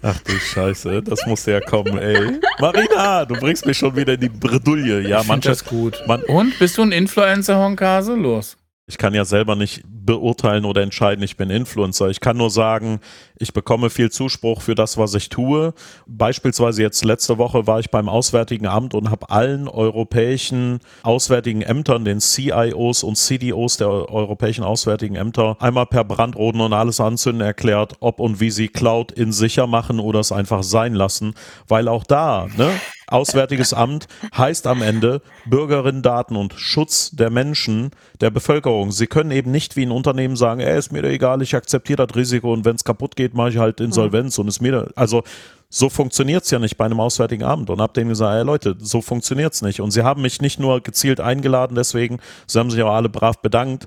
[0.00, 2.40] Ach du Scheiße, das muss ja kommen, ey.
[2.58, 5.06] Marina, du bringst mich schon wieder in die Bredouille.
[5.06, 6.02] Ja, manches gut.
[6.08, 8.14] Man Und bist du ein Influencer, Honkase?
[8.14, 8.56] Los.
[8.86, 12.08] Ich kann ja selber nicht beurteilen oder entscheiden, ich bin Influencer.
[12.08, 13.00] Ich kann nur sagen,
[13.38, 15.74] ich bekomme viel Zuspruch für das, was ich tue.
[16.06, 22.04] Beispielsweise jetzt letzte Woche war ich beim Auswärtigen Amt und habe allen europäischen Auswärtigen Ämtern,
[22.04, 27.94] den CIOs und CDOs der europäischen Auswärtigen Ämter, einmal per Brandroden und alles anzünden erklärt,
[28.00, 31.34] ob und wie sie Cloud in sicher machen oder es einfach sein lassen.
[31.68, 32.70] Weil auch da, ne,
[33.12, 38.90] Auswärtiges Amt heißt am Ende Bürgerinnendaten und Schutz der Menschen, der Bevölkerung.
[38.90, 42.16] Sie können eben nicht wie ein Unternehmen sagen, ey, ist mir egal, ich akzeptiere das
[42.16, 44.42] Risiko und wenn es kaputt geht, mache ich halt Insolvenz mhm.
[44.42, 45.22] und ist mir, also
[45.68, 47.70] so funktioniert es ja nicht bei einem Auswärtigen Amt.
[47.70, 49.80] Und hab denen gesagt, ey Leute, so funktioniert es nicht.
[49.80, 53.40] Und sie haben mich nicht nur gezielt eingeladen, deswegen, sie haben sich auch alle brav
[53.40, 53.86] bedankt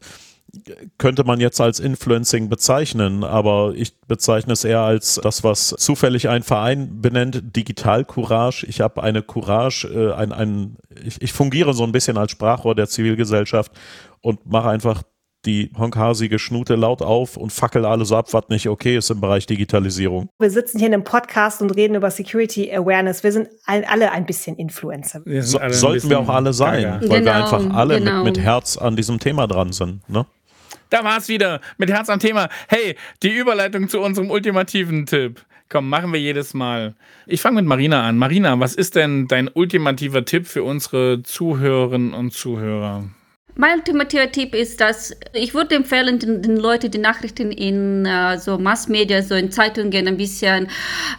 [0.98, 6.30] könnte man jetzt als Influencing bezeichnen, aber ich bezeichne es eher als das, was zufällig
[6.30, 8.66] ein Verein benennt, Digital Courage.
[8.68, 12.76] Ich habe eine Courage, äh, ein, ein, ich, ich fungiere so ein bisschen als Sprachrohr
[12.76, 13.72] der Zivilgesellschaft
[14.22, 15.04] und mache einfach
[15.46, 19.46] die honkhasige Schnute laut auf und fackel alles ab, was nicht okay ist im Bereich
[19.46, 20.30] Digitalisierung.
[20.40, 23.24] Wir sitzen hier in einem Podcast und reden über Security Awareness.
[23.24, 25.22] Wir sind alle ein bisschen Influencer.
[25.42, 28.24] So, sollten wir auch alle sein, weil genau, wir einfach alle genau.
[28.24, 30.08] mit, mit Herz an diesem Thema dran sind.
[30.10, 30.26] Ne?
[30.90, 32.50] Da war es wieder mit Herz am Thema.
[32.68, 35.44] Hey, die Überleitung zu unserem ultimativen Tipp.
[35.68, 36.94] Komm, machen wir jedes Mal.
[37.26, 38.18] Ich fange mit Marina an.
[38.18, 43.06] Marina, was ist denn dein ultimativer Tipp für unsere Zuhörerinnen und Zuhörer?
[43.58, 48.38] Mein ultimativer Tipp ist, dass ich würde empfehlen, den, den Leuten die Nachrichten in äh,
[48.38, 50.68] so Massmedia, so in Zeitungen ein bisschen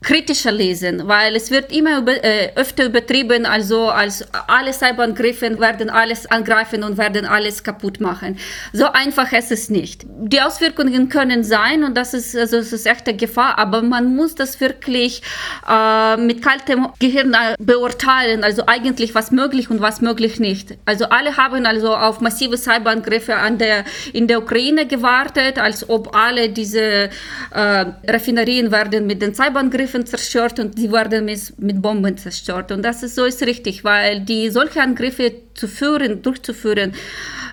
[0.02, 5.88] kritischer lesen, weil es wird immer über, äh, öfter übertrieben, also als alle Cyberangriffe werden
[5.88, 8.36] alles angreifen und werden alles kaputt machen.
[8.74, 10.04] So einfach ist es nicht.
[10.06, 14.34] Die Auswirkungen können sein und das ist, also das ist echte Gefahr, aber man muss
[14.34, 15.22] das wirklich
[15.66, 20.76] äh, mit kaltem Gehirn äh, beurteilen, also eigentlich was möglich und was möglich nicht.
[20.84, 26.02] Also alle haben also auf massive Cyberangriffe an der, in der Ukraine gewartet, als ob
[26.14, 27.84] alle diese äh,
[28.14, 32.72] Raffinerien werden mit den Cyberangriffen zerstört und sie werden mit, mit Bomben zerstört.
[32.72, 36.92] Und das ist so ist richtig, weil die solche Angriffe zu führen, durchzuführen,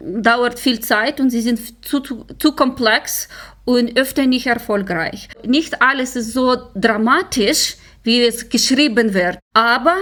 [0.02, 3.28] dauert viel Zeit und sie sind zu, zu, zu komplex
[3.66, 5.30] und öfter nicht erfolgreich.
[5.46, 9.96] Nicht alles ist so dramatisch, wie es geschrieben wird, aber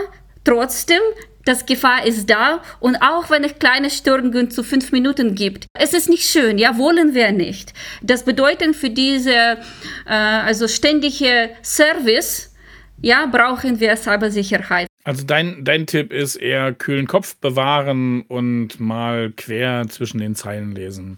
[0.44, 1.02] trotzdem
[1.46, 5.94] das Gefahr ist da und auch wenn es kleine Störungen zu fünf Minuten gibt, es
[5.94, 7.74] ist nicht schön, ja, wollen wir nicht.
[8.02, 9.58] Das bedeutet für diese
[10.06, 12.54] äh, also ständige Service,
[13.02, 14.88] ja, brauchen wir Cybersicherheit.
[15.04, 20.76] Also dein, dein Tipp ist eher kühlen Kopf bewahren und mal quer zwischen den Zeilen
[20.76, 21.18] lesen.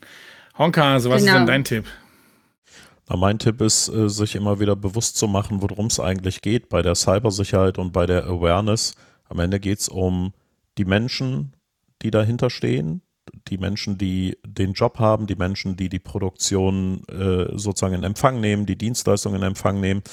[0.57, 1.33] Honka, so was genau.
[1.33, 1.85] ist denn dein Tipp?
[3.09, 6.69] Na, mein Tipp ist, äh, sich immer wieder bewusst zu machen, worum es eigentlich geht
[6.69, 8.95] bei der Cybersicherheit und bei der Awareness
[9.33, 10.31] am Ende geht es um
[10.77, 11.55] die Menschen,
[12.03, 13.01] die dahinter stehen,
[13.47, 18.39] die Menschen, die den Job haben, die Menschen, die die Produktion äh, sozusagen in Empfang
[18.41, 20.03] nehmen, die Dienstleistungen in Empfang nehmen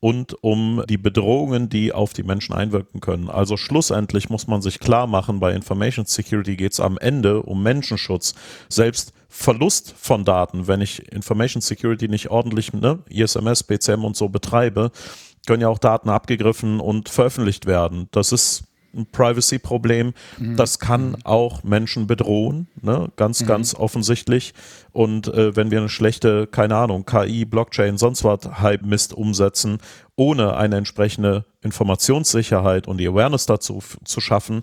[0.00, 3.30] und um die Bedrohungen, die auf die Menschen einwirken können.
[3.30, 7.62] Also schlussendlich muss man sich klar machen, bei Information Security geht es am Ende um
[7.62, 8.34] Menschenschutz.
[8.68, 14.28] Selbst Verlust von Daten, wenn ich Information Security nicht ordentlich, ne, ISMS, BCM und so
[14.28, 14.90] betreibe,
[15.46, 18.08] können ja auch Daten abgegriffen und veröffentlicht werden.
[18.12, 20.14] Das ist ein Privacy-Problem.
[20.38, 20.56] Mhm.
[20.56, 21.16] Das kann mhm.
[21.24, 23.10] auch Menschen bedrohen, ne?
[23.16, 23.46] ganz, mhm.
[23.46, 24.54] ganz offensichtlich.
[24.92, 29.78] Und äh, wenn wir eine schlechte, keine Ahnung, KI, Blockchain, sonst was Hype-Mist umsetzen,
[30.16, 34.62] ohne eine entsprechende Informationssicherheit und die Awareness dazu zu schaffen,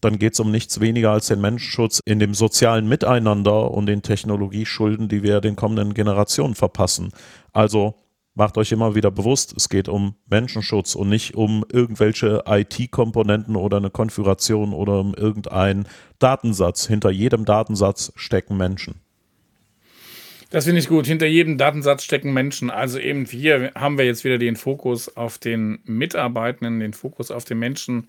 [0.00, 4.02] dann geht es um nichts weniger als den Menschenschutz in dem sozialen Miteinander und den
[4.02, 7.12] Technologieschulden, die wir den kommenden Generationen verpassen.
[7.52, 7.94] Also
[8.34, 13.76] macht euch immer wieder bewusst, es geht um Menschenschutz und nicht um irgendwelche IT-Komponenten oder
[13.76, 15.86] eine Konfiguration oder um irgendeinen
[16.18, 16.86] Datensatz.
[16.86, 19.00] Hinter jedem Datensatz stecken Menschen.
[20.50, 21.06] Das finde ich gut.
[21.06, 22.70] Hinter jedem Datensatz stecken Menschen.
[22.70, 27.44] Also eben hier haben wir jetzt wieder den Fokus auf den Mitarbeitenden, den Fokus auf
[27.44, 28.08] den Menschen.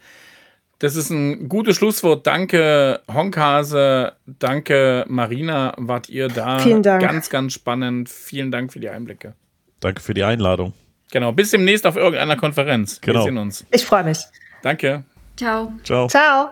[0.79, 2.27] Das ist ein gutes Schlusswort.
[2.27, 4.13] Danke, Honkase.
[4.25, 5.73] Danke, Marina.
[5.77, 6.59] Wart ihr da?
[6.59, 7.01] Vielen Dank.
[7.01, 8.09] Ganz, ganz spannend.
[8.09, 9.35] Vielen Dank für die Einblicke.
[9.83, 10.71] Danke für die Einladung.
[11.11, 13.01] Genau, bis demnächst auf irgendeiner Konferenz.
[13.01, 13.19] Genau.
[13.19, 13.65] Wir sehen uns.
[13.69, 14.19] Ich freue mich.
[14.61, 15.03] Danke.
[15.35, 15.73] Ciao.
[15.83, 16.07] Ciao.
[16.07, 16.49] Ciao.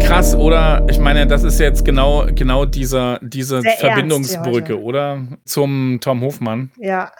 [0.00, 0.84] Krass, oder?
[0.90, 5.28] Ich meine, das ist jetzt genau, genau dieser, diese Verbindungsbrücke, oder?
[5.44, 6.72] Zum Tom Hofmann.
[6.78, 7.12] Ja.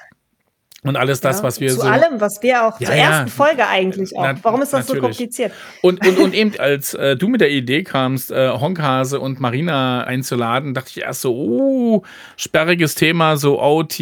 [0.88, 1.80] Und alles das, ja, was wir zu so.
[1.82, 4.22] Zu allem, was wir auch ja, zur ersten Folge eigentlich auch.
[4.22, 5.02] Na, Warum ist das natürlich.
[5.02, 5.52] so kompliziert?
[5.82, 10.04] Und, und, und eben, als äh, du mit der Idee kamst, äh, Honkhase und Marina
[10.04, 12.02] einzuladen, dachte ich erst so, oh,
[12.36, 14.00] sperriges Thema, so OT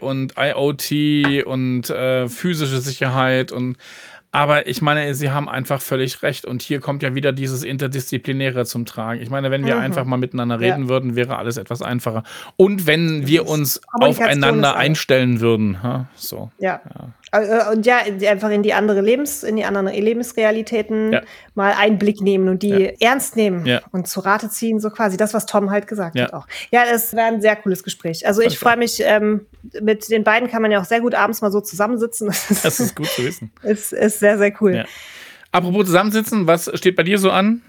[0.00, 3.76] und IoT und äh, physische Sicherheit und
[4.30, 6.44] aber ich meine, Sie haben einfach völlig recht.
[6.44, 9.22] Und hier kommt ja wieder dieses Interdisziplinäre zum Tragen.
[9.22, 9.82] Ich meine, wenn wir mhm.
[9.82, 10.88] einfach mal miteinander reden ja.
[10.88, 12.24] würden, wäre alles etwas einfacher.
[12.56, 15.82] Und wenn wir uns aufeinander einstellen würden.
[15.82, 16.08] Ha?
[16.14, 16.50] So.
[16.58, 16.80] Ja.
[16.94, 17.08] ja.
[17.32, 21.22] Äh, und ja, einfach in die andere Lebens, in die anderen Lebensrealitäten ja.
[21.54, 22.90] mal einen Blick nehmen und die ja.
[23.00, 23.80] ernst nehmen ja.
[23.92, 26.46] und zu Rate ziehen, so quasi das, was Tom halt gesagt hat auch.
[26.70, 28.26] Ja, es war ein sehr cooles Gespräch.
[28.26, 29.46] Also ich freue mich, ähm,
[29.80, 32.28] mit den beiden kann man ja auch sehr gut abends mal so zusammensitzen.
[32.38, 33.52] Das ist, das ist gut zu wissen.
[33.62, 34.84] ist, ist sehr, sehr cool.
[35.50, 37.62] Apropos zusammensitzen, was steht bei dir so an?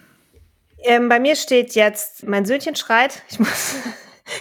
[0.83, 3.23] Ähm, bei mir steht jetzt, mein Söhnchen schreit.
[3.29, 3.75] Ich muss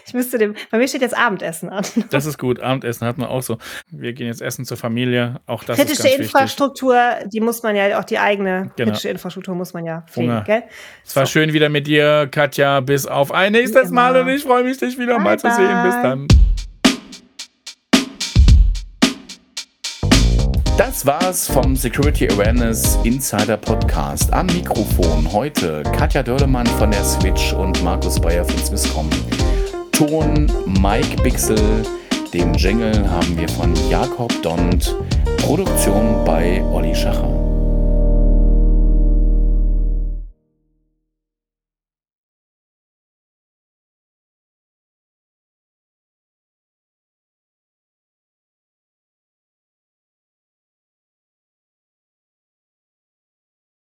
[0.07, 1.85] ich müsste dem, bei mir steht jetzt Abendessen an.
[2.11, 3.59] Das ist gut, Abendessen hat man auch so.
[3.91, 7.31] Wir gehen jetzt essen zur Familie, auch das kritische ist ganz Infrastruktur, wichtig.
[7.31, 8.91] die muss man ja, auch die eigene genau.
[8.91, 10.65] kritische Infrastruktur muss man ja pflegen, gell?
[11.05, 11.33] Es war so.
[11.33, 14.99] schön wieder mit dir, Katja, bis auf ein nächstes Mal und ich freue mich, dich
[14.99, 15.83] wieder bye mal zu sehen.
[15.83, 16.29] Bis dann.
[20.79, 24.33] Das war's vom Security Awareness Insider Podcast.
[24.33, 29.11] Am Mikrofon heute Katja Dörlemann von der Switch und Markus Bayer von Swisscom.
[29.99, 30.47] Ton
[30.81, 31.59] Mike Bixel,
[32.33, 34.95] den Jingle haben wir von Jakob Dont,
[35.39, 37.48] Produktion bei Olli Schacher.